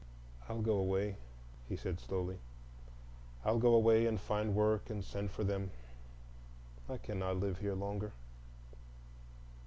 "I'll 0.49 0.63
go 0.63 0.77
away," 0.77 1.17
he 1.69 1.75
said 1.75 1.99
slowly; 1.99 2.39
"I'll 3.45 3.59
go 3.59 3.75
away 3.75 4.07
and 4.07 4.19
find 4.19 4.55
work, 4.55 4.89
and 4.89 5.05
send 5.05 5.29
for 5.29 5.43
them. 5.43 5.69
I 6.89 6.97
cannot 6.97 7.37
live 7.37 7.59
here 7.59 7.75
longer." 7.75 8.11